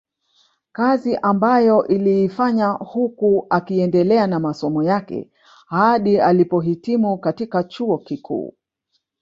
[0.71, 5.29] Kazi ambayo aliifanya huku akiendelea na masomo yake
[5.67, 8.53] hadi alipohitimu katika chuo kikuu